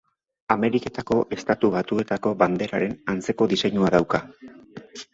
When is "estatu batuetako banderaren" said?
1.37-2.99